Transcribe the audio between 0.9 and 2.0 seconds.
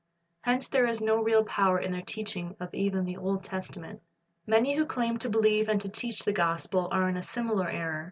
no real power in